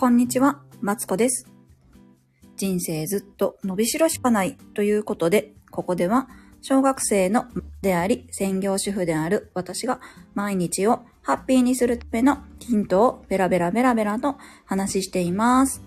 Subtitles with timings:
[0.00, 1.50] こんにちは、マツコです。
[2.56, 6.28] 人生ずっと伸びしろしかないということで、ここでは
[6.62, 7.46] 小学生の
[7.82, 10.00] であり、専業主婦である私が
[10.36, 15.82] 毎日をハッピーにするためのヒントをベラベラベラベラと話しています。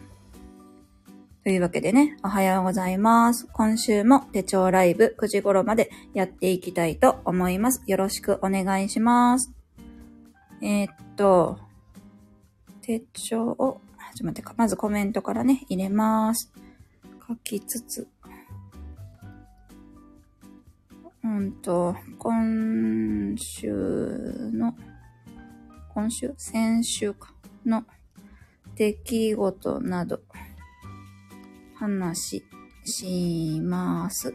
[1.46, 3.48] というわけでね、おはようございます。
[3.54, 7.82] 今週も手帳ライブ9時頃までやっていきたいと思います。
[7.88, 9.54] よろしくお願いします。
[10.62, 11.58] えーっと、
[12.82, 13.80] 手帳を、
[14.14, 16.52] ちょっと待ってか、まずコメントからね、入れます。
[17.28, 18.08] 書きつつ。
[21.24, 23.72] うんと、今週
[24.54, 24.76] の、
[25.94, 26.34] 今週？
[26.38, 27.34] 先週か、
[27.66, 27.86] の
[28.76, 30.22] 出来事など、
[31.76, 32.44] 話
[32.84, 34.34] します。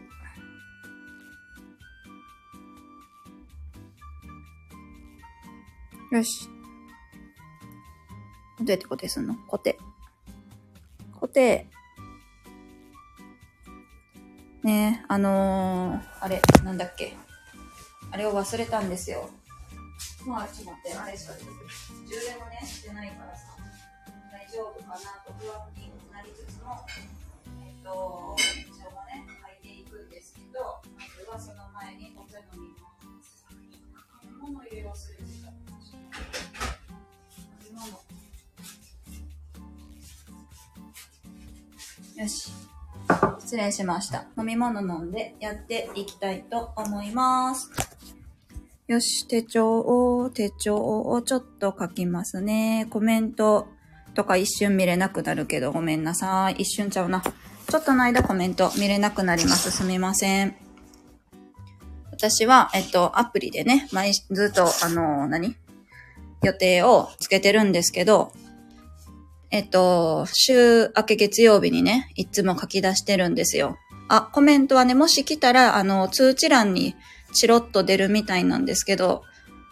[6.11, 6.56] よし。
[8.59, 9.35] どうやって固定すんの？
[9.49, 9.77] 固定。
[11.13, 11.67] 固定。
[14.63, 17.15] ねえ、あのー、あれ、なんだっけ？
[18.11, 19.29] あれを忘れたんですよ。
[20.25, 23.43] まあ、ちょっと待って、あれしか充電もね、してないからさ、
[24.31, 26.85] 大丈夫かなと不安になりつつも、
[27.63, 28.35] えっと、
[42.17, 42.51] よし。
[43.39, 44.25] 失礼しました。
[44.37, 47.69] 飲み物飲んでやっていきたいと思います。
[48.87, 52.87] よし、手帳を、手帳をちょっと書きますね。
[52.89, 53.67] コメント
[54.15, 56.53] とか一瞬見れなくなるけどごめんなさい。
[56.53, 57.21] 一瞬ちゃうな。
[57.21, 59.69] ちょっとの間コメント見れなくなります。
[59.69, 60.55] すみません。
[62.11, 65.55] 私は、えっと、アプリでね、毎、ずっと、あの、何？
[66.41, 68.31] 予定をつけてるんですけど、
[69.49, 73.77] えっと、週明け月曜日にね、いつも書き出してるんですよ。
[74.09, 76.95] あ、コメントはね、もし来たら、あの、通知欄に
[77.33, 79.23] チロッと出るみたいなんですけど、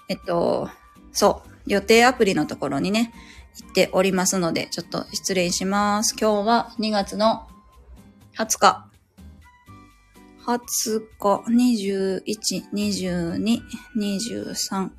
[0.08, 0.70] えっと、
[1.12, 3.12] そう、予定アプリのところにね、
[3.58, 6.16] 行っておりますので、ちょっと失礼します。
[6.20, 7.48] 今日は2月の
[8.38, 8.86] 20日。
[10.46, 12.22] 20日、21、
[12.74, 13.62] 22、
[13.98, 14.90] 23、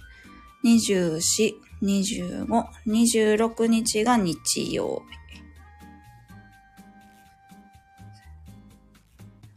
[0.64, 2.47] 24、25、
[2.86, 5.41] 26日が日曜日。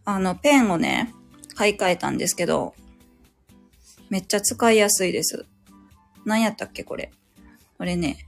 [0.05, 1.13] あの、ペンをね、
[1.55, 2.73] 買い替えたんですけど、
[4.09, 5.45] めっちゃ使いやすいです。
[6.25, 7.11] 何やったっけこれ。
[7.77, 8.27] これね、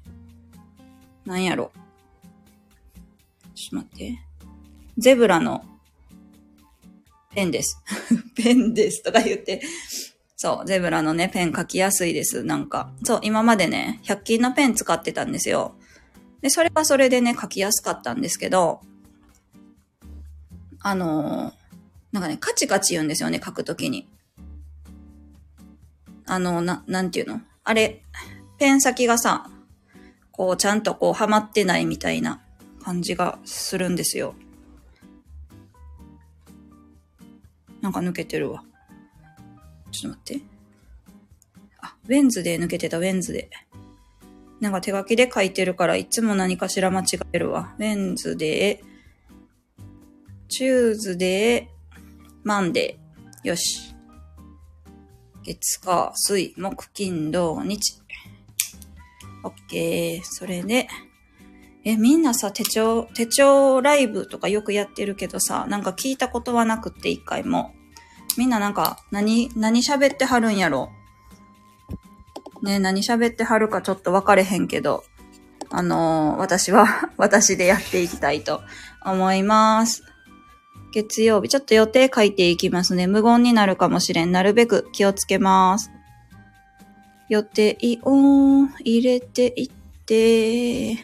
[1.25, 1.71] 何やろ。
[3.55, 4.19] ちょっと待って。
[4.97, 5.63] ゼブラの
[7.33, 7.81] ペンです。
[8.35, 9.61] ペンですとか言って。
[10.43, 12.43] そう、ゼブラのね、ペン書きやすいです。
[12.43, 12.89] なんか。
[13.03, 15.75] そう、今までね、100均のペン使ってたんですよ。
[16.41, 18.81] で、それはそれでね、書きやすかったんですけど、
[20.79, 21.53] あのー
[22.11, 24.09] なんかね、カチカチ言うんですよね、書くときに。
[26.25, 27.41] あの、な、なんていうの？
[27.63, 28.01] あれ、
[28.57, 29.47] ペン先がさ、
[30.31, 32.41] こう、ちゃんとこう、はまってないみたいな
[32.83, 34.33] 感じがするんですよ。
[37.81, 38.63] なんか抜けてるわ。
[39.91, 40.45] ちょっと待って。
[41.81, 43.49] あ、ウェンズで抜けてた、 Wednesday。
[44.59, 47.73] なんか手書きで書いてるから、いつも何かしら間違えるわ。
[47.79, 48.83] Wednesday、
[50.47, 51.69] Tuesday、
[52.43, 53.47] Monday。
[53.47, 53.95] よし。
[55.43, 58.01] 月、火、水、木、金、土、日。
[59.43, 60.23] オッケー。
[60.23, 60.87] それで、
[61.83, 67.73] え、みんなさ、手帳、手帳ライブとかよくやってるけどさ、なんか聞いたことはなくって、一回も。
[68.37, 70.89] みんななんか、何、何喋ってはるんやろ？
[72.61, 75.03] ね何喋ってはるかちょっと分かれへんけど、
[75.69, 78.61] あのー私は、 私でやっていきたいと
[79.05, 80.03] 思います。
[80.93, 83.07] 月曜日、ちょっと予定書いていきますね。
[83.07, 84.31] 無言になるかもしれん。
[84.31, 85.89] なるべく気をつけます。
[87.29, 89.69] 予定を入れていっ
[90.05, 90.97] て、よ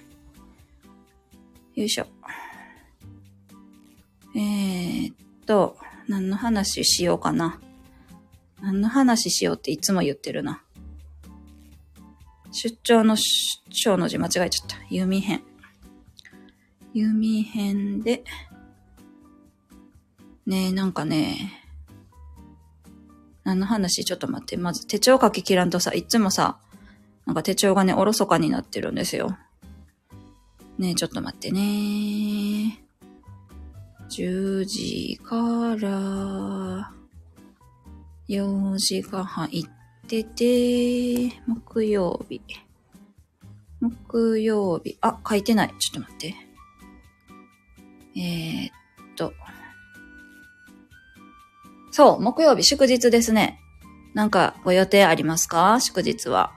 [1.75, 2.07] いしょ。
[4.35, 5.15] えー、っ
[5.45, 7.59] と、何の話しようかな。
[8.61, 10.63] 何の話しようっていつも言ってるな。
[12.51, 13.25] 出張の出
[13.69, 14.77] 張の字間違えちゃった。
[14.89, 15.43] 弓編。
[16.93, 18.23] 弓編で、
[20.45, 21.63] ねえ、なんかね、
[23.43, 24.57] 何の話ちょっと待って。
[24.57, 26.57] まず手帳書き切らんとさ、いつもさ、
[27.25, 29.37] なんか手帳がね、おろそかになってるんですよ。
[30.77, 32.86] ねえ、ちょっと待ってね。
[34.09, 36.91] 10時から、
[38.29, 42.41] 4時が入ってて、木曜日。
[43.79, 45.73] 木曜日、あ、書いてない。
[45.79, 46.35] ちょっと待って。
[48.15, 49.33] えー、っと。
[51.91, 53.59] そう、木曜日祝日ですね。
[54.13, 55.79] なんかご予定ありますか？
[55.79, 56.51] 祝日は。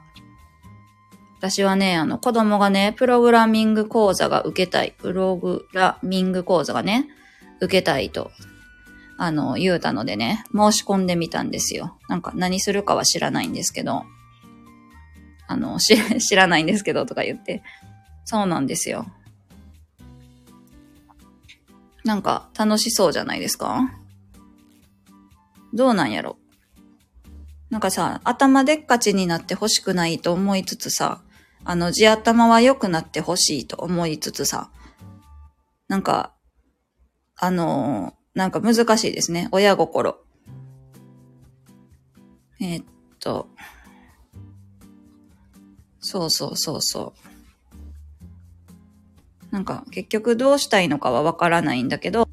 [1.38, 4.94] 私はね、あの、子供がね、プログラミング講座が受けたい。
[4.98, 7.08] プログラミング講座がね、
[7.60, 8.30] 受けたいと、
[9.18, 11.98] あの、言うたのでね、申し込んでみたんですよ。
[12.08, 14.04] なんか何するかは知らないんですけど。
[15.46, 17.62] あの、知 知らないんですけどとか言って。
[18.24, 19.06] そうなんですよ。
[22.04, 23.90] なんか楽しそうじゃないですか？
[25.74, 26.36] どうなんやろ？
[27.68, 31.20] なんかさ、頭でっかちになって欲しくないと思いつつさ、
[31.64, 34.70] あの、地頭は良くなって欲しいと思いつつさ、
[35.88, 36.32] なんか、
[37.42, 39.48] あの、なんか難しいですね。
[39.50, 40.18] 親心。
[42.60, 42.84] えー、っ
[43.18, 43.48] と、
[46.00, 47.30] そうそうそうそう。
[49.50, 52.28] なんか結局どうしたいのかはわからないんだけど、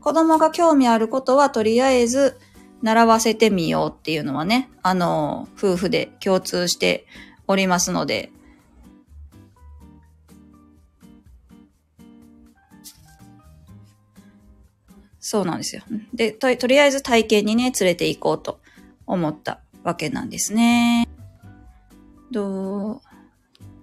[0.00, 2.38] 子供が興味あることはとりあえず
[2.80, 7.06] 習わせてみようっていうのはね、あの、夫婦で共通して
[7.46, 8.32] おりますので、
[15.32, 15.80] そうなんですよ。
[16.12, 18.60] で、と、とりあえず体験にね、連れて行こうと
[19.06, 21.08] 思ったわけなんですね。
[22.30, 23.00] どう、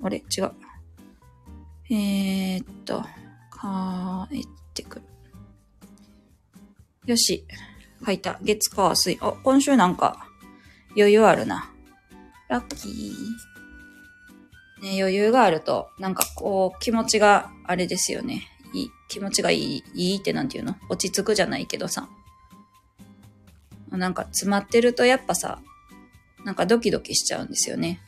[0.03, 0.17] あれ？
[0.17, 0.51] 違う。
[1.89, 5.05] えー、っと、帰ってくる。
[7.07, 7.43] よし。
[8.05, 8.37] 書いた。
[8.43, 9.17] 月火水。
[9.19, 10.27] あ、今週なんか
[10.95, 11.73] 余裕あるな。
[12.47, 14.83] ラッキー。
[14.83, 18.43] ね、余裕があると、なんかこう、気持ちがあれですよね。
[19.09, 20.75] 気持ちがいい、いいってなんていうの？
[20.87, 22.07] 落ち着くじゃないけどさ。
[23.91, 25.59] なんか詰まってるとやっぱさ、
[26.45, 27.99] なんかドキドキしちゃうんですよね。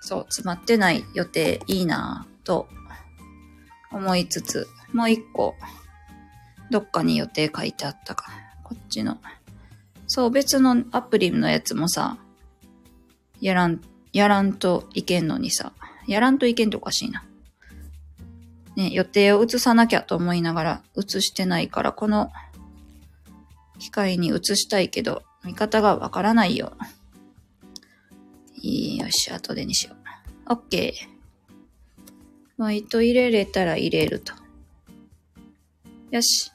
[0.00, 2.66] そう、詰まってない予定いいなぁと
[3.92, 5.54] 思いつつ、もう一個、
[6.70, 8.30] どっかに予定書いてあったか。
[8.64, 9.18] こっちの。
[10.06, 12.16] そう、別のアプリのやつもさ、
[13.40, 13.80] やらん、
[14.12, 15.72] やらんといけんのにさ、
[16.06, 17.22] やらんといけんとおかしいな。
[18.76, 22.30] ね、予定を移さなきゃと思いながら移してないから、この
[23.78, 26.76] 機械に移したいけど、見方がわからないよ。
[28.62, 29.94] よし、後でにしよ
[30.48, 30.52] う。
[30.52, 30.92] OK。
[32.58, 34.32] バイト入れれたら入れると。
[36.10, 36.52] よし。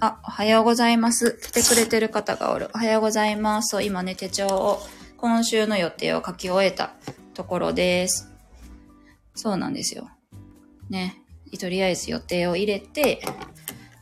[0.00, 1.38] あ、おはようございます。
[1.42, 2.70] 来てくれてる方がおる。
[2.74, 3.70] おはようございます。
[3.70, 4.80] そう、今ね、手帳を、
[5.16, 6.94] 今週の予定を書き終えた
[7.34, 8.32] ところです。
[9.34, 10.10] そうなんですよ。
[10.90, 11.21] ね。
[11.58, 13.22] とりあえず予定を入れて、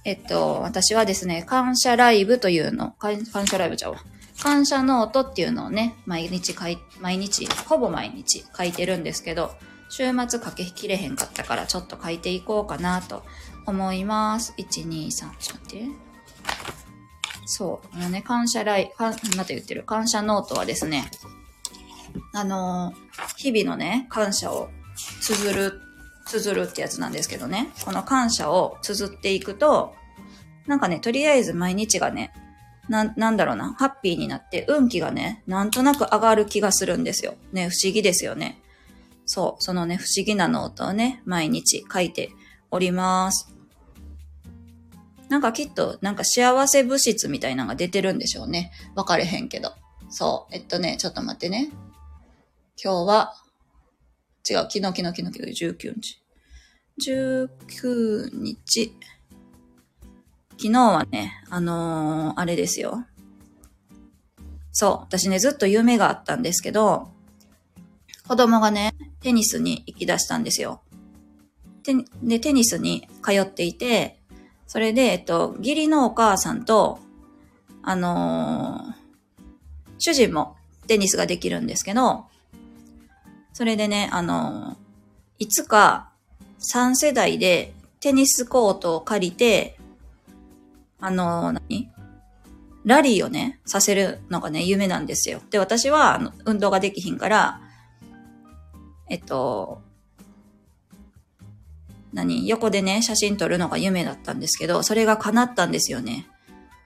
[0.04, 3.98] えっと、私はですね、感謝ライブというの、感謝ライブちゃうわ。
[4.42, 9.54] 感謝ノートっていうのをね、毎日書い、毎日、ほぼ毎日書いてるんですけど、
[9.90, 13.24] 週末書けきれへんかったからちょっと書いていこうかなと
[13.66, 14.54] 思います。
[14.56, 15.84] 1、2、3、ちょっと待って。
[17.44, 17.96] そう。
[17.96, 19.82] あのね、感謝ライ、か、また言ってる？
[19.82, 21.10] 感謝ノートはですね、
[22.32, 24.70] あのー、日々のね、感謝を
[25.20, 25.82] 綴る、
[26.30, 29.94] 綴るってやつなんですけどね、この感謝を綴っていくと、
[30.66, 32.32] なんかね、とりあえず毎日がね、
[32.88, 37.34] な、なんだろうな、ハッピーになって、運気がね、なんとなく上がる気がするんですよ。
[37.52, 38.60] ね、不思議ですよね。
[39.26, 42.30] そう、そのね、不思議なノートをね、毎日書いて
[42.70, 43.52] おります。
[45.28, 48.72] なんかきっと、なんか幸せ物質みたいなのが出てるんでしょうね。
[48.96, 49.72] わかれへんけど。
[50.08, 50.54] そう。
[50.54, 51.70] えっとね、ちょっと待ってね。
[52.82, 53.34] 今日は、
[54.48, 56.19] 違う、昨日、昨日、昨日、昨日、19日。
[57.00, 58.94] 19日。
[60.58, 63.06] 昨日はね、あのー、あれですよ。
[64.72, 64.90] そう。
[65.00, 67.08] 私ね、ずっと夢があったんですけど、
[68.28, 70.82] 子供がね、テニスに行き出したんですよ。
[72.22, 74.20] で、テニスに通っていて、
[74.66, 76.98] それで、えっと、義理のお母さんと、
[77.82, 82.26] あのー、主人もテニスができるんですけど、
[83.54, 84.76] それでね、あのー、
[85.38, 86.09] いつか
[86.60, 89.78] 3世代でテニスコートを借りて、
[91.00, 91.90] あの、何？
[92.84, 95.42] ラリーをね、させるのがね、夢なんですよ。
[95.50, 97.60] で、私は、あの、運動ができひんから、
[99.08, 99.82] えっと、
[102.12, 102.48] 何？
[102.48, 106.26] 横でね、写真撮るのが夢だったんですけど、それが叶ったんですよね。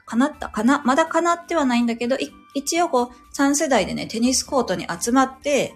[0.07, 0.49] 叶った？
[0.49, 2.17] かなまだ叶ってはないんだけど、
[2.55, 5.75] 一応こう、3世代でね、テニスコートに集まって、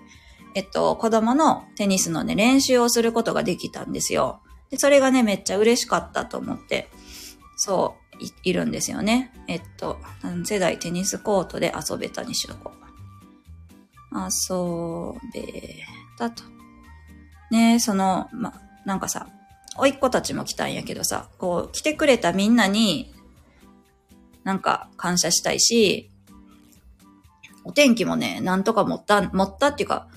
[0.54, 4.40] えっと、子供のテニスのね、練習をすることができたんですよ。
[4.70, 6.88] で、それがね、めっちゃ嬉しかったと思って、
[7.56, 9.32] そう、いいるんですよね。
[9.46, 12.78] えっと、何世代テニスコートで遊べたにしとこう。
[14.16, 15.84] 遊べ
[16.18, 16.42] たと。
[17.50, 18.52] ねその、ま、
[18.84, 19.28] なんかさ、
[19.76, 23.14] おいっ子たちも来たんやけどさ、こう、来てくれたみんなに、
[24.44, 26.10] なんか感謝したいし、
[27.64, 30.08] お天気もね、なんとか持った、持ったっていうか、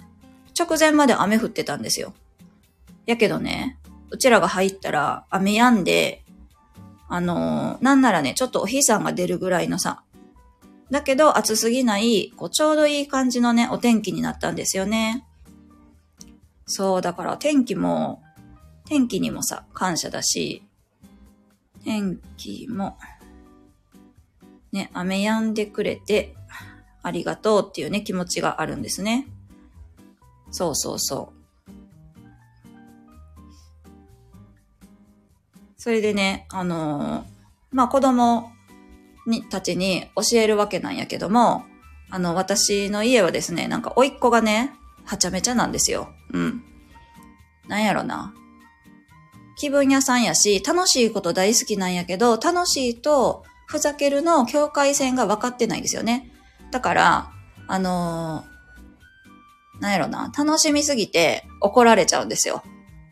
[0.62, 2.14] 直前まで雨降ってたんですよ。
[3.06, 3.78] やけどね、
[4.10, 6.24] うちらが入ったら雨止んで、
[7.10, 10.04] あのー、なんならね、ちょっとお日さんが出るぐらいのさ、
[10.92, 15.26] だけど暑すぎない、こう、ちょうどいい感じのね、お天気になったんですよね。
[16.66, 18.22] そう、だから天気も、
[18.86, 20.64] 天気にもさ、感謝だし、
[21.84, 22.98] 天気も、
[24.72, 26.36] ね、雨止んでくれて、
[27.04, 29.28] ありがとうっていうね、気持ちがあるんですね。
[30.52, 31.42] そうそうそう。
[35.78, 37.24] それでね、あのー、
[37.72, 38.52] まあ、子供
[39.26, 41.64] に、たちに教えるわけなんやけども、
[42.12, 44.74] あの、私の家はですね、なんか、甥っ子がね、
[45.06, 46.10] はちゃめちゃなんですよ。
[46.34, 46.64] うん。
[47.68, 48.34] なんやろな。
[49.58, 56.32] 気分屋さんやし、楽しいこと大好きなんやけど、楽しいと、ふざけるの境界線が分かってないんですよね。
[56.72, 57.32] だから、
[57.68, 58.51] あのー、
[59.82, 62.64] なんやろな、楽しみすぎて怒られちゃうんですよ。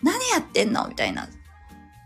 [0.01, 0.87] 何やってんの？
[0.87, 1.27] みたいな。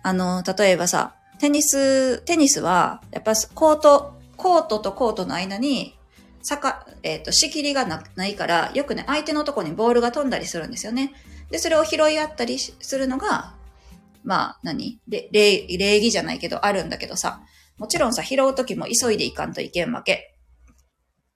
[0.01, 5.97] あの、例えばさ、テニス、テニスは、やっぱコート、コートとコートの間に、
[6.41, 11.13] 坂、えっ、ー、と、仕切りがないから、よくね、相手のとこにボールが飛んだりするんですよね。
[11.51, 13.53] で、それを拾い合ったりするのが、
[14.23, 17.41] まあ何、礼、礼儀じゃないけど、あるんだけどさ、
[17.77, 20.37] もちろんさ、拾うときも急いでいかんといけんわけ。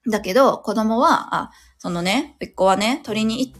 [0.10, 3.53] だけど、子供は、あ、そのね、一個はね、取りに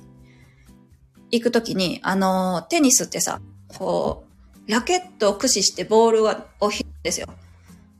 [1.32, 3.42] 行くときに、あの、テニスってさ、
[3.78, 4.26] こ
[4.68, 7.28] う、ラケットを駆使してボールを拾うんですよ。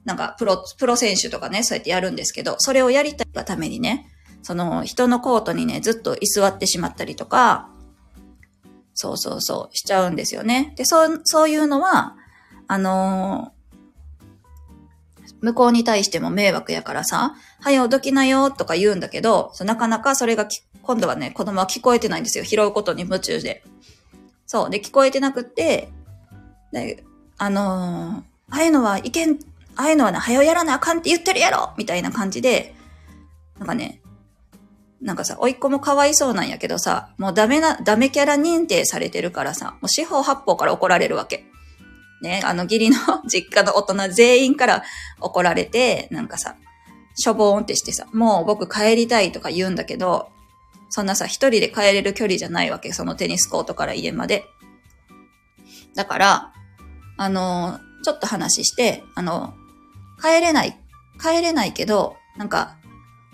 [0.06, 4.08] なんか、プロ、プロ選手とかね、そうやってやるんですけど、それをやりたいがためにね、
[4.42, 7.70] その人のコートにね、ずっと居座ってしまったりとか、
[8.94, 10.74] そうそうそう、しちゃうんですよね。
[10.76, 12.16] で、そう、そういうのは、
[12.68, 13.54] あの、
[15.42, 20.48] 向こうに対しても迷惑やからさ、はよどきなよとか言うんだけど、なかなかそれが
[20.82, 22.44] 今度はね、子供は聞こえてないんですよ。
[22.44, 23.64] 拾うことに夢中で。
[24.46, 24.70] そう。
[24.70, 25.90] で、聞こえてなくって、
[26.72, 27.04] で、
[27.38, 29.40] あのー、ああいうのはいけん、
[29.76, 32.74] ああいうのはね、早やらなあかんって言ってるやろみたいな感じで、
[33.60, 34.02] なんかね、
[35.02, 41.46] なんかさ、甥っ子もかわいそうなんやけどさ、もうダメな、ダメキャラ認定されてるからさ、もう四方八方から怒られるわけ。
[42.22, 42.98] ね、あの義理の
[43.32, 44.84] 実家の大人全員から
[45.20, 46.56] 怒られて、なんかさ、
[47.16, 50.30] しょぼーんってしてさ、もう僕帰りたいとか言うんだけど、
[50.90, 54.46] そんなさ、一人で帰れる距離じゃないわけ、そのテニスコートから家まで。
[55.96, 56.54] だから、
[57.18, 59.54] あの、ちょっと話して、あの、
[60.22, 60.80] 帰れない、
[61.22, 62.78] 帰れないけど、なんか、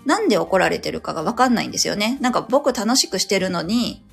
[0.04, 2.18] なんで怒られてるかがわかんないんですよね。
[2.20, 4.04] なんか僕楽しくしてるのに、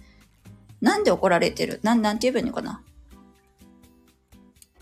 [0.81, 1.79] なんで怒られてる？
[1.83, 2.81] なん、なんて言えばいいのかな？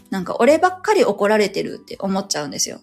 [0.10, 2.80] なんか俺ばっかり怒られてるって思っちゃうんですよ。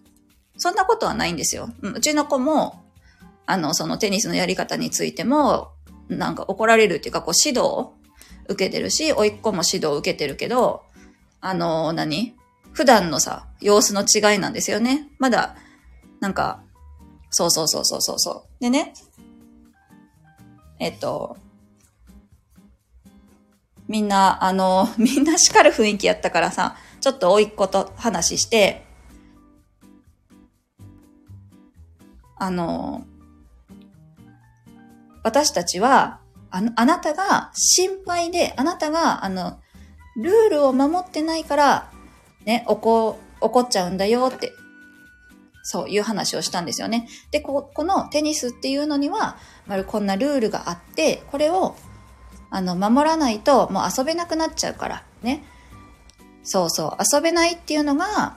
[0.56, 1.71] そんなことはないんですよ。
[1.83, 2.85] うちの子も、
[3.47, 5.73] あの、そのテニスのやり方についても、
[6.09, 7.95] なんか怒られるっていうか、こう指導を
[8.49, 10.83] 受けてるし、甥っ子も指導を受けてるけど、
[11.40, 12.35] あの、何？
[12.73, 15.09] 普段のさ、様子の違いなんですよね。
[15.18, 15.56] まだ、
[16.21, 16.62] なんか、
[17.30, 18.62] そうそうそうそうそうそう。
[18.62, 18.95] でね、
[20.78, 21.37] えっと、
[23.88, 28.84] みんな、あの、みんな叱る雰囲気やったからさ、ちょっと甥っ子と話して、
[32.36, 33.06] あの、
[35.22, 36.18] 私たちは、
[36.50, 39.60] ああなたが心配で、あなたが、あの、
[40.16, 41.92] ルールを守ってないから、
[42.44, 44.50] ね、怒、怒っちゃうんだよって、
[45.62, 47.06] そういう話をしたんですよね。
[47.30, 49.36] で、こ、このテニスっていうのには、
[49.68, 51.76] まるこんなルールがあって、これを、
[52.50, 55.44] あの、守らないと、もう遊べなくなっちゃうから、ね。
[56.46, 58.36] そうそう、遊べないっていうのが、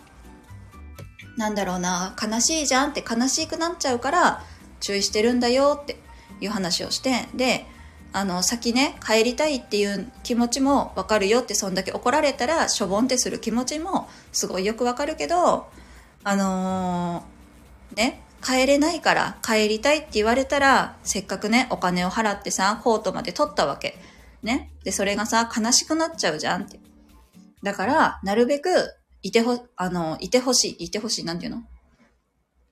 [1.37, 4.43] なんだろうな、悲しいじゃんって悲しくなっちゃうから、
[4.79, 5.95] 注意してるんだよって
[6.41, 7.67] いう話をして、で、
[8.11, 15.67] あの、先ね、帰りたいっていう気持ちもわかるよって、そんだけ怒られたら、しょぼんってする気持ちもすごいよくわかるけど、
[16.23, 23.99] あのー、ね、帰れないから帰りたいって言われたら、せっかくね、お金を払ってさ、コートまで取ったわけ。
[24.41, 24.71] ね。
[24.83, 26.79] で、それがさ、悲しくなっちゃうじゃんって。
[27.63, 28.69] だから、なるべく、
[29.21, 31.57] いてほ、あの、いてほしい、いてほしい、なんていうの？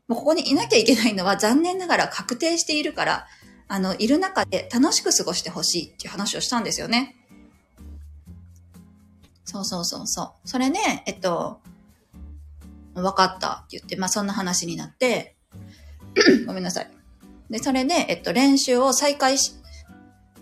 [0.08, 3.28] もうここにいなきゃいけないのは残念ながら確定しているから、
[3.68, 7.16] あの、いる中で楽しく過ごしてほしいっていう話をしたんですよね。
[9.44, 10.48] そうそうそうそう。
[10.48, 11.60] それね、えっと、
[12.94, 15.36] 分かったって言って、まあそんな話になって、
[16.48, 16.90] ごめんなさい。
[17.50, 19.54] で、それで、えっと、練習を再開し、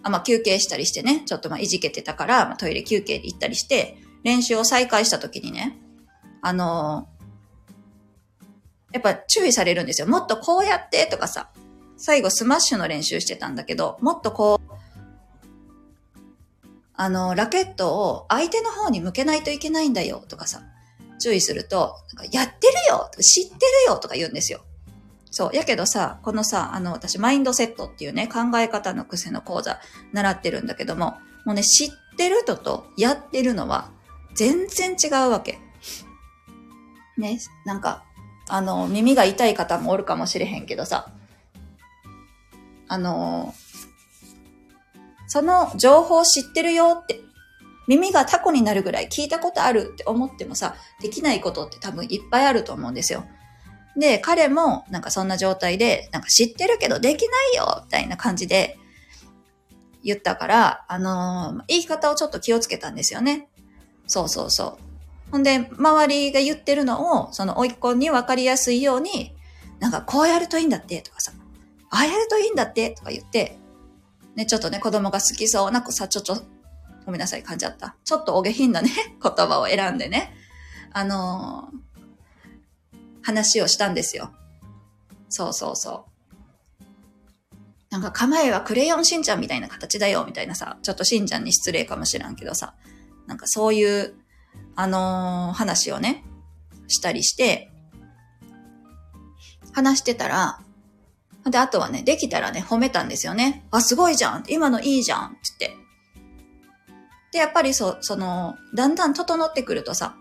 [0.03, 5.77] あ、まあ、休憩したりしてね、ちょっとまあ、いじけてたから、まあ、トイレ休憩で行ったりして、練習を再開した時にね、
[6.41, 7.08] あの
[8.91, 10.08] やっぱ注意されるんですよ。
[10.08, 11.50] もっとこうやってとかさ、
[11.96, 14.74] 最後スマッシュの練習してたんだけど、もっとこう、
[16.96, 20.63] あの、ラケットを相手の方に向けないといけないんだよとかさ、
[21.22, 24.62] 注意すると、なんかやってるよ知ってるよとか言うんですよ。
[25.29, 25.55] そう。
[25.55, 29.79] やけどさ、このさ、あの、私、マインドセットっていうね、考え方の癖の講座
[30.13, 33.91] 習ってるんだけども、もうね、知ってるのとやってるのは
[34.36, 35.60] 全然違うわけ。
[37.18, 38.04] ね、なんか、
[38.48, 41.12] あの、耳が痛い方もおるかもしれへんけどさ、
[42.88, 43.54] あの、
[45.27, 47.20] その情報知ってるよって、
[47.88, 53.25] 耳がタコになるぐらい聞いたことあるって思ってもさ、できないことって多分いっぱいあると思うんですよ。
[53.98, 58.77] で、彼もなんかそんな状態で、なんか知ってるけどできないよみたいな感じで
[60.04, 63.48] 言ったから、あのー言い方をちょっと気をつけたんですよね。
[64.07, 65.31] そうそうそう。
[65.31, 69.35] ほんで、周りが言ってるのを、その甥っ子に分かりやすいように、
[69.79, 71.33] なんかこうやるといいんだってとかさ、
[71.89, 73.57] ああやるといいんだってとか言って、
[74.35, 76.41] ね、ちょっとね、子供が好きそうな、さ、ちょっと、
[77.05, 77.95] ごめんなさい、噛んじゃった。
[78.03, 78.89] ちょっとお下品なね、
[79.21, 80.33] 言葉を選んでね、
[80.93, 81.85] あのー
[83.25, 84.31] 話をしたんですよ。
[85.29, 86.05] そうそうそ
[86.79, 86.83] う。
[87.89, 92.75] なんか構えはクレヨンしんちゃんみたいな形だよ、みたいなさ、ちょっとしんちゃんに失礼かもしらんけどさ、
[93.27, 94.15] なんかそういう、
[94.75, 96.24] あのー話をね、
[96.88, 97.72] したりして、
[99.74, 100.60] 話してたら、
[101.50, 103.65] で、あとはね、できたらね、褒めたんですよね。
[103.72, 105.86] あ、すごいじゃん今のいいじゃんって言って。
[107.34, 110.15] で、やっぱりそ、その、だんだん整ってくるとさ、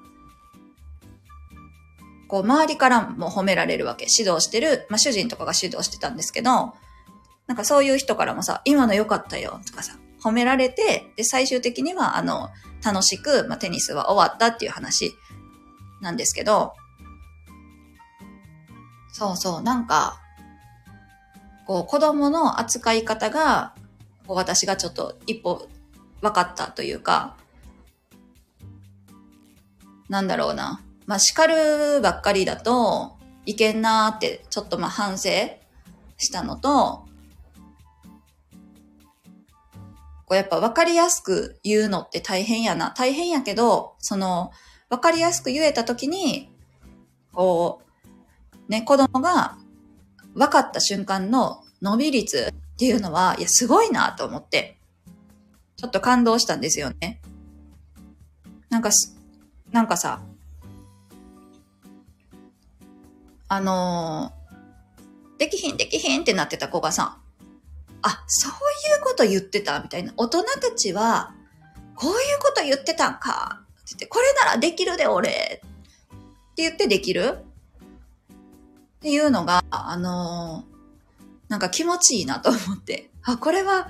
[2.29, 4.07] こう、周りからも褒められるわけ。
[4.07, 6.75] 指導してる、まあ、主人とかが指導してたんですけど、
[7.47, 12.49] なんかそういう人からもさ、今の良かったよ、とかさ、褒められて、で、最終的には、あの、
[12.83, 15.15] 楽しく、まあ、テニスは終わったっていう話
[16.01, 16.73] なんですけど、
[19.13, 20.19] そうそう、なんか、
[21.67, 23.75] こう、子供の扱い方が、
[24.27, 25.69] こう、私がちょっと一歩
[26.23, 27.37] 分かったというか、
[30.09, 30.81] なんだろうな。
[31.07, 35.31] まあ、叱るばっかりだといけんなーって、ちょっとまあ反省
[36.17, 37.04] したのと、
[40.27, 42.93] こうやっぱ分かりやすく言うのって大変やな。
[42.97, 44.53] 大変やけど、その、
[44.89, 46.51] 分かりやすく言えたときに、
[47.33, 47.83] こ
[48.69, 49.57] う、ね、子供が
[50.35, 54.79] 分かった瞬間の伸び率っていうのは、いや、すごいなと思って、
[55.77, 57.21] ちょっと感動したんですよね。
[58.71, 59.17] なんかす、
[59.73, 60.23] なんかさ、
[63.49, 64.45] あのー
[65.39, 67.19] できひんできひんってなってた子がさ、
[68.07, 68.55] あ、そうい
[69.01, 70.13] うこと言ってたみたいな。
[70.19, 71.33] 大人たちは、
[71.97, 73.63] こういうこと言ってたんか。
[73.63, 75.31] って言って、これならできるで、俺。
[75.31, 77.39] って言ってできる？
[77.39, 80.65] っていうのが、あの
[81.49, 83.11] なんか気持ちいいなと思って。
[83.23, 83.89] あ、これは、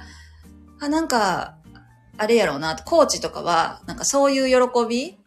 [0.81, 1.57] あ、なんか、
[2.17, 5.19] あれやろうな、コーチとかは、なんかそういう喜び？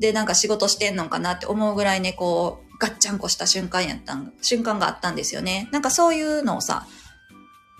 [0.00, 1.32] でなんか仕事してんのかな？
[1.32, 5.68] って思うぐらいね、こう、ガッチャンコした瞬間やったん、瞬間があったんですよね。
[5.72, 6.86] なんかそういうのをさ、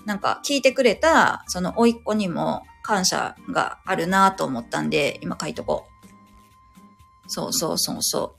[0.04, 7.30] なんか聞いてくれた、その甥っ子にも感謝があるなと思ったんで、今書いとこう。
[7.30, 8.36] そうそうそうそ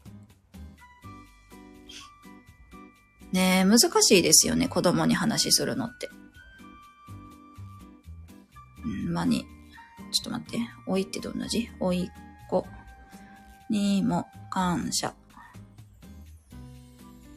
[3.31, 3.35] う。
[3.35, 6.09] ねえ、難しいですよね、子供に話するのって。
[8.83, 9.45] うん、まに。
[10.11, 10.59] ちょっと待って。
[10.87, 11.69] おいってどんな字？
[11.79, 12.09] おいっ
[12.49, 12.65] 子
[13.69, 15.13] にも感謝。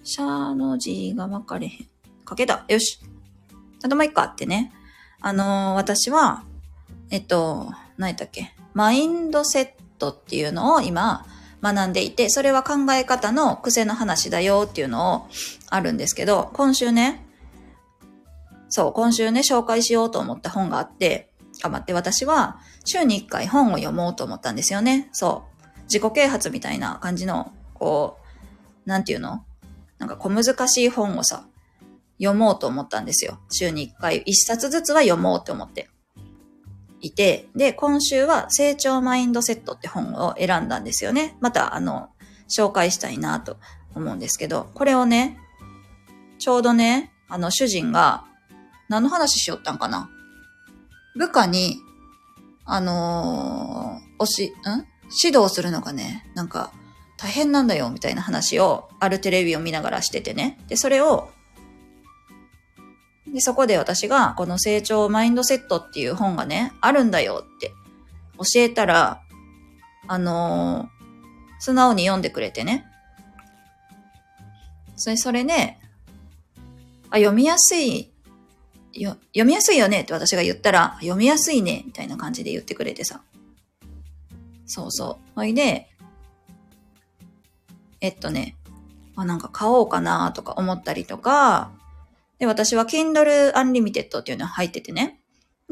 [0.02, 1.86] シャーの字が分かれへん。
[2.26, 2.64] 書けた。
[2.68, 2.98] よし。
[3.82, 4.72] あともう一個あってね。
[5.20, 6.44] あのー私は、
[7.10, 8.54] えっと、何やったっけ？
[8.74, 11.26] マインドセットっていうのを今
[11.62, 15.28] 学んでいて、それは考え方の癖の話だよっていうのを
[15.68, 17.24] あるんですけど、今週ね、
[18.68, 21.30] そう、今週ね、紹介しようと思った本があって、
[21.62, 25.08] あ、待って、私は週に一回本を読もうと思ったんですよね。
[25.12, 25.82] そう。
[25.84, 28.18] 自己啓発みたいな感じの、こ
[28.86, 29.44] う、なんていうの？
[29.98, 31.44] なんか小難しい本をさ、
[32.22, 33.40] 読もうと思ったんですよ。
[33.50, 35.88] 週に一回、一冊ずつは読もうって思って
[37.00, 41.36] いて、で、今週は成長マインドセットって本を選んだんですよね。
[41.40, 42.10] また、あの、
[42.48, 43.56] 紹介したいなと
[43.94, 45.38] 思うんですけど、これをね、
[46.38, 48.24] ちょうどね、あの、主人が、
[48.88, 50.08] 何の話しよったんかな？
[51.16, 51.78] 部下に、
[52.64, 54.52] あのー、おし、ん？
[55.24, 56.72] 指導するのがね、なんか、
[57.16, 60.58] 大変なんだよ、みたいな話を、あるテレビを見ながらしててね。
[60.68, 61.30] で、それを、
[63.32, 67.72] で、そこで私が、この成長マインドセットっていう本がね、あるんだよって
[68.36, 69.22] 教えたら、
[70.06, 72.84] あのー、素直に読んでくれてね。
[74.96, 75.80] それ、それね、
[77.10, 78.12] あ、読みやすい、
[78.92, 83.22] よ、読みやすいよねって私が言ったら、読みやすいね、みたいな感じで言ってくれてさ。
[84.66, 85.32] そうそう。
[85.34, 85.88] ほいで、
[88.00, 88.56] えっとね、
[89.16, 91.70] あ、なんか買おうかなとか思ったりとか、
[92.42, 95.20] で、私は Kindle Unlimited っていうのが入っててね。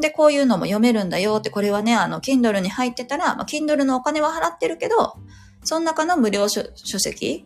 [0.00, 5.16] で、こういうのも読めるんだよって、これはね、あの、Kindle に入ってたら、まあ、Kindle のお金は払ってるけど、
[5.64, 6.62] その中の無料書
[7.00, 7.44] 籍？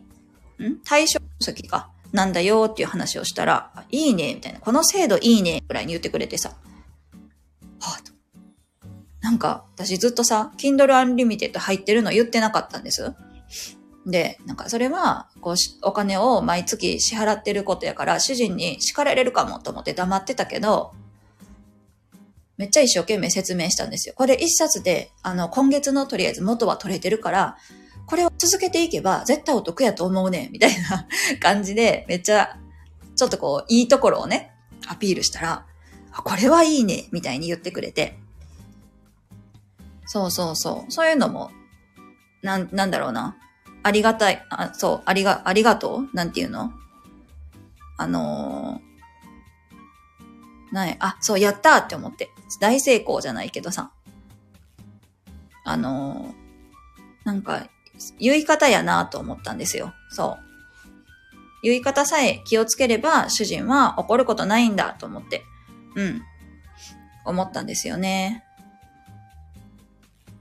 [0.59, 0.79] ん？
[0.85, 1.89] 対象書籍か？
[2.11, 4.59] なんだよっていう話をしたら、いいね、みたいな。
[4.59, 6.49] この制度いいね、ぐらいに言ってくれてさ。
[7.79, 8.11] はぁ、と。
[9.21, 13.11] なんか、私ずっとさ、Kindle Unlimited 入ってるの言ってなかったんです。
[14.05, 20.93] で、なんかそれは、こう、お金を毎月支払ってることやから、主人に叱られるかもと思って黙ってたけど、
[22.57, 24.13] めっちゃ一生懸命説明したんですよ。
[24.15, 27.57] これ一冊で、あの、今月のとりあえず元は取れてるから、
[28.05, 31.07] これを続けていけば絶対お得やと思うね、みたいな
[31.41, 32.57] 感じで、めっちゃ、
[33.15, 34.51] ちょっとこう、いいところをね、
[34.87, 35.65] アピールしたら、
[36.23, 38.17] これはいいね、みたいに言ってくれて。
[40.05, 40.91] そうそうそう。
[40.91, 41.51] そういうのも、
[42.41, 43.35] なん、なんだろうな。
[43.85, 46.09] ありがたい、あ、そう、ありが、ありがとう？
[46.11, 46.73] なんていうの？
[47.97, 52.31] あのー、ない、あ、そう、やったーって思って。
[52.59, 53.91] 大成功じゃないけどさ。
[55.63, 57.67] あのー、なんか、
[58.17, 59.93] 言い方やなと思ったんですよ。
[60.09, 60.45] そう。
[61.61, 65.43] 言い方さえ気をつければ主人は怒ることないんだと思って。
[65.95, 66.23] うん。
[67.23, 68.43] 思ったんですよね。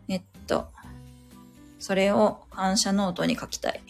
[0.09, 0.74] えっと。
[1.85, 3.83] それを感謝ノートに書きたい。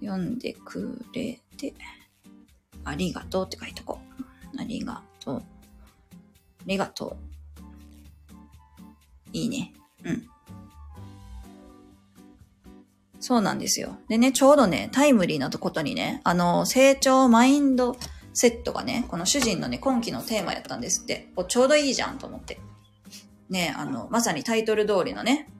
[0.00, 1.74] 読んでくれて、
[2.86, 3.98] ありがとうって書いとこ
[4.56, 4.58] う。
[4.58, 5.36] ありがとう。
[5.36, 5.42] あ
[6.64, 7.66] りがとう。
[9.34, 9.74] いいね。
[10.04, 10.26] うん。
[13.20, 13.98] そうなんですよ。
[14.08, 17.94] でね、ちょうどね、タイムリーなことにね、あの、成長マインド
[18.32, 21.30] セットがね、この主人のね、今期のテーマやったんですって。
[21.46, 22.58] ちょうどいいじゃんと思って。
[23.50, 25.50] ね、あの、まさにタイトル通りのね、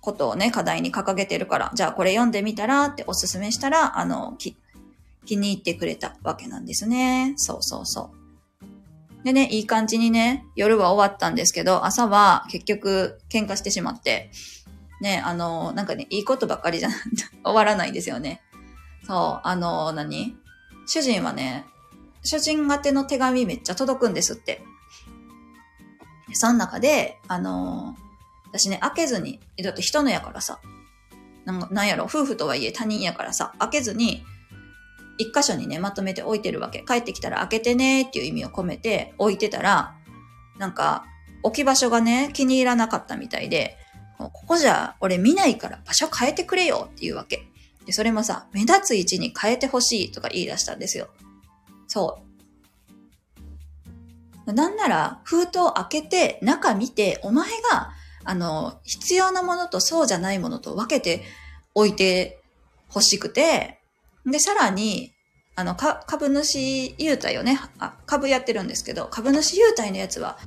[0.00, 4.56] ことをね、課題に掲げてるから、じゃあこれ読んでみたらっておすすめしたら、あの、き、
[5.26, 7.34] 気に入ってくれたわけなんですね。
[7.36, 9.24] そうそうそう。
[9.24, 14.30] でね、いい感じにね、夜は終わったんですけど、朝は結局喧嘩してしまって、
[15.02, 16.88] ね、あの、なんかね、いいことばっかりじゃ
[17.44, 18.40] 終わらないんですよね。
[19.06, 20.36] そう、あの、何？
[20.86, 21.66] 主人はね、
[22.22, 24.62] 主人宛ての手紙めっちゃ届くんですって。
[26.32, 27.96] その中で、あの、
[28.52, 30.60] 私ね、開けずに、だって人のやからさ、
[31.44, 34.24] なんなんやろ、夫婦とはいえ他人やからさ、開けずに、
[35.18, 36.82] 一箇所にね、まとめて置いてるわけ。
[36.86, 39.94] 帰ってきたら開けてねっていう意味を込めて置いてたら、
[40.58, 41.04] なんか、
[41.42, 43.76] 置き場所がね、気に入らなかったみたいで、
[44.18, 47.46] ここじゃ俺見ないから場所変えてくれよっていうわけ。
[47.86, 51.08] で、それもさ、目立つ位置に変えてほしいとか言い出したんですよ。
[51.86, 52.22] そ
[54.46, 54.52] う。
[54.52, 57.92] なんなら、封筒開けて、中見て、お前が
[58.24, 61.22] あの、必要なものとそうじゃないものと分けて
[61.74, 62.40] おいて
[62.88, 63.80] 欲しくて、
[64.26, 65.12] で、さらに、
[65.56, 70.38] あの、株主優待をねあ、株やってるんですけど、株主優待のやつは、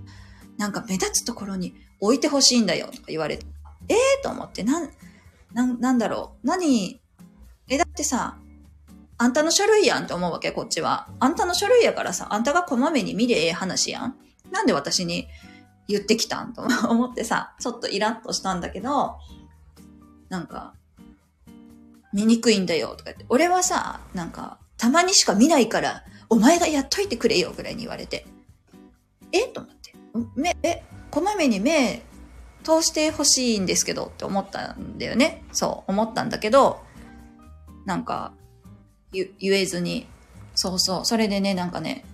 [0.57, 3.45] なんか目立つところに置いてほしいんだよとか言われて、
[3.89, 4.89] ええー、と思って、なん、
[5.53, 6.47] なん、なんだろう。
[6.47, 7.01] 何
[7.69, 8.37] え、だってさ、
[9.17, 11.07] あんたの書類やんって思うわけ、こっちは。
[11.19, 14.15] あんたの書類やからさ、あんたがこまめに見りええ話やん。
[14.51, 15.27] なんで私に
[15.87, 19.17] 言ってきたんと 思ってさ、ちょっとイラッとしたんだけど、
[20.29, 20.73] なんか、
[22.13, 28.25] 見にくいんだよとか言って、俺はさ、なんか、たまにしか見ないから、お前がやっといてくれよぐらいに言われて、
[29.31, 29.93] えと思って、
[30.35, 32.03] 目、え、こまめに目
[32.63, 35.43] 通してほしいんですけどって思ったんだよね。
[35.51, 36.81] そう、思ったんだけど、
[37.85, 38.33] なんか、
[39.11, 40.07] 言えずに、
[40.55, 42.05] そうそう、それでね、なんかね、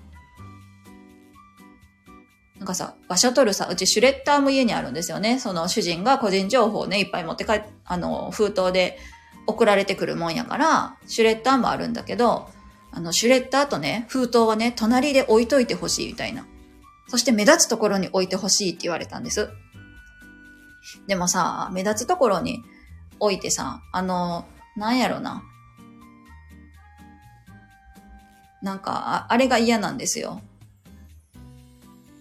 [2.59, 5.39] なんかさ、場所取るさ、うちシュレッダーも家にあるんですよね。
[5.39, 8.99] その主人が個人情報をね、いっぱい持って帰っあの、封筒で
[9.47, 12.49] 送られてくるもんやから、シュレッダーもあるんだけど、
[12.91, 16.45] あの、シュレッダーとね、封筒はね、隣で置いといてほしいみたいな。
[17.07, 19.49] そして目立つところに置いてほしいって言われたんです。
[21.07, 22.61] でもさ、目立つところに
[23.19, 24.45] 置いてさ、あの、
[24.75, 25.43] なんやろな。
[28.61, 30.41] なんか、あれが嫌なんですよ。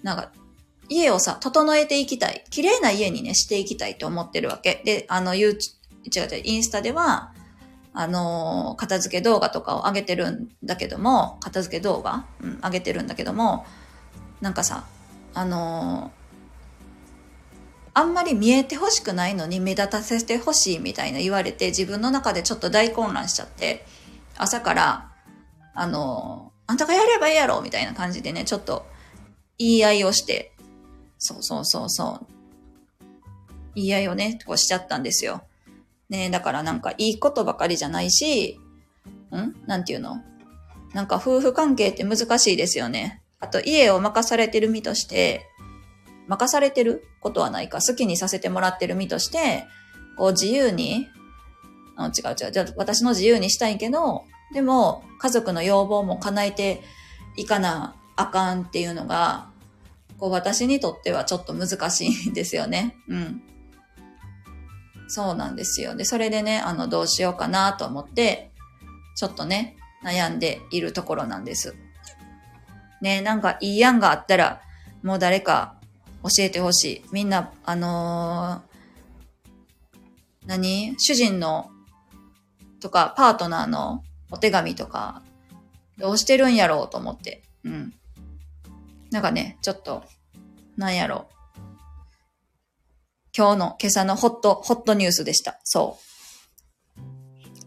[0.03, 0.33] なんか、
[0.89, 2.45] 家をさ、整えていきたい。
[2.51, 4.83] 綺麗な家にね、していきたいと思ってるわけ。
[4.85, 7.33] で、あの、ゆう、違う違う、インスタでは、
[7.95, 12.27] あの片付け動画とかを上げてるんだけども、片付け動画？
[12.41, 13.67] うん、上げてるんだけども、
[14.41, 14.85] なんかさ、
[15.35, 16.13] あの
[17.95, 23.85] あんまり見えてほしくないのに目立たせてほしいみたいな言われて自分の中でちょっと大混乱しちゃって、
[24.37, 25.13] 朝から、
[25.75, 28.87] あのあんたがやればいいやろみたいな感じでね、ちょっと
[29.59, 30.53] 言い合いをして、
[31.19, 32.27] そうそうそうそう。
[33.75, 35.43] 言い合いをね、こうしちゃったんですよ。
[36.09, 38.59] ねだからなんかいいことばかりじゃないし、
[39.31, 39.55] ん？
[39.67, 40.23] なんていうの？
[40.95, 43.23] なんか夫婦関係って難しいですよね。
[43.41, 45.47] あと家を任されてる身として、
[46.29, 47.05] 任されてる？
[47.21, 49.67] ことはないか、好きにさせてもらってる身として、
[50.17, 51.09] こう自由に、
[51.97, 56.81] あ違う違う、じゃあ私の自由にしたいけど、でも家族の要望も叶えて
[57.37, 59.49] いかなあかんっていうのが、
[60.19, 62.97] こう私にとってはちょっと難しいんですよね。
[63.09, 63.43] うん。
[65.07, 65.95] そうなんですよ。
[65.95, 68.51] で、それでね、あの、どうしようかなと思って、
[69.17, 71.75] ちょっとね、悩んでいるところなんです。
[73.01, 74.61] ね、なんかいい案があったら、
[75.03, 75.77] もう誰か
[76.25, 77.05] 教えてほしい。
[77.13, 78.69] みんな、あのー
[80.47, 80.95] 何？
[80.99, 81.71] 主人の、
[82.81, 85.23] とか、パートナーのお手紙とか、
[85.99, 87.43] どうしてるんやろうと思って。
[87.65, 87.95] うん。
[89.11, 90.05] なんかね、ちょっと、
[90.77, 91.29] なんやろ。
[93.37, 95.61] 今日の、今朝のホット、ホットニュースでした。
[95.65, 96.09] そう。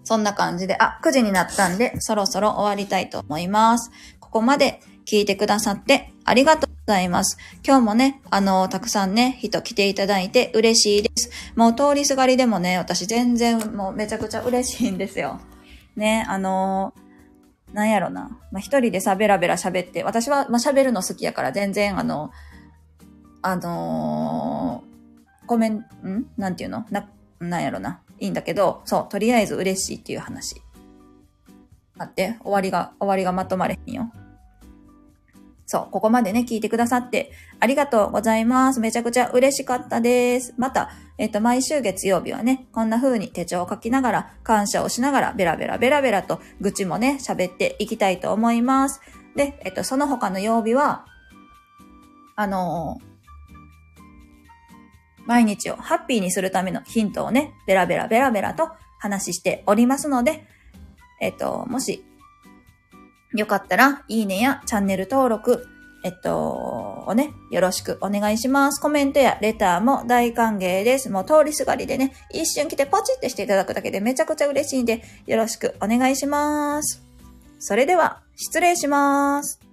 [0.04, 3.92] そんな感じで、あ、9時になったんで、そろそろ終わりたいと思います。
[4.20, 7.38] ここまで聞いてくださってありがとうございます。
[7.66, 11.30] 今日もね、あの、たくさんね、人来ていただいて嬉しいです。
[11.56, 15.40] もう通りすがりでもね、私全然もうめちゃくちゃ嬉しいんですよ。
[15.96, 16.94] ね、あの
[17.74, 18.40] なんやろな。
[18.52, 22.32] まあ、一人でさ、ベラベラ喋って、私は、まあ、喋るの好きやから全然、あの、
[23.42, 24.92] あのー
[25.48, 25.86] コメン、ん？
[26.38, 26.86] なんていうの？
[26.92, 28.02] な、なんやろな。
[28.20, 30.62] いいんだけど、そう、とりあえず嬉しいっていう話。
[31.96, 34.12] 待って、終わりが、終わりがまとまれへんよ。
[35.72, 37.32] そう、ここまでね、聞いてくださって
[37.62, 38.82] ありがとうございます。
[38.82, 40.54] めちゃくちゃ嬉しかったです。
[40.58, 49.00] また、えっ、と、毎週月曜日はね、こんな風に手帳を書きながら、感謝をしながら、ベラベラベラベラと愚痴もね、喋っていきたいと思います。
[49.38, 51.06] で、えっ、と、その他の曜日は、
[52.36, 53.12] あのー
[55.28, 60.46] 毎日をハッピーにするためのヒントをね、ベラベラベラベラと話しておりますので、
[61.22, 62.04] えっ、と、もし、
[63.34, 65.68] よかったら、いいねやチャンネル登録、
[66.04, 68.82] えっと、をね、よろしくお願いします。
[68.82, 71.10] コメントやレターも大歓迎です。
[71.10, 77.04] もう通りすがりでね、一瞬来てポチってしていただくだけでめちゃくちゃ嬉しいんで、よろしくお願いします。
[77.60, 79.71] それでは、失礼します。